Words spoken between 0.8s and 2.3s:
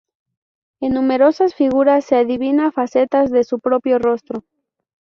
numerosas figuras se